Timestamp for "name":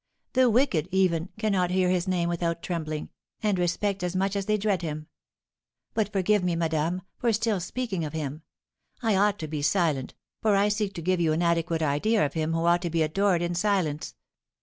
2.07-2.27